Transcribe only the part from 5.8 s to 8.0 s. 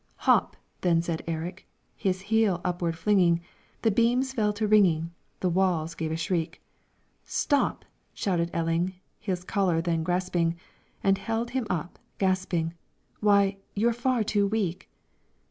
gave a shriek. "Stop!"